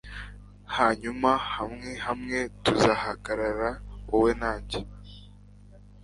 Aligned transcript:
hanyuma 0.75 1.29
hamwe 1.55 1.91
hamwe 2.05 2.39
tuzahagarara, 2.63 3.69
wowe 4.09 4.31
na 4.41 4.51
njye 4.61 4.81